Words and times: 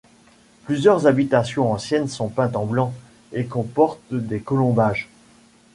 Plusieurs 0.65 1.05
habitations 1.05 1.71
anciennes 1.71 2.07
sont 2.07 2.27
peintes 2.27 2.55
en 2.55 2.65
blanc 2.65 2.91
et 3.33 3.45
comportent 3.45 4.01
des 4.15 4.39
colombages. 4.39 5.07